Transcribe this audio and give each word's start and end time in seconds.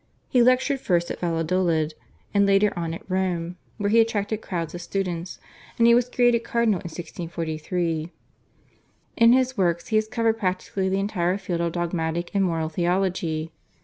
He 0.29 0.41
lectured 0.41 0.79
first 0.79 1.11
at 1.11 1.19
Valladolid, 1.19 1.93
and 2.33 2.47
later 2.47 2.73
on 2.75 2.95
at 2.95 3.07
Rome 3.07 3.57
where 3.77 3.91
he 3.91 3.99
attracted 3.99 4.41
crowds 4.41 4.73
of 4.73 4.81
students, 4.81 5.37
and 5.77 5.85
he 5.85 5.93
was 5.93 6.09
created 6.09 6.39
cardinal 6.39 6.79
in 6.79 6.89
1643. 6.89 8.11
In 9.17 9.33
his 9.33 9.57
works 9.59 9.89
he 9.89 9.97
has 9.97 10.07
covered 10.07 10.39
practically 10.39 10.89
the 10.89 10.97
entire 10.97 11.37
field 11.37 11.61
of 11.61 11.73
dogmatic 11.73 12.31
and 12.33 12.43
moral 12.43 12.69
theology. 12.69 13.51